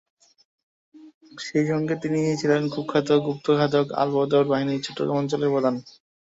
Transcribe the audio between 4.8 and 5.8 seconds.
চট্টগ্রাম অঞ্চলের প্রধান।